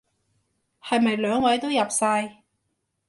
[0.83, 2.41] 係咪兩位都入晒？